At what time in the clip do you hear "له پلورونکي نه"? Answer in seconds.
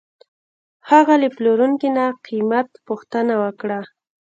1.21-2.05